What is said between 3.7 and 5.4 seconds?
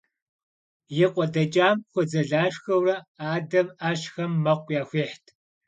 ӏэщхэм мэкъу яхуихьт.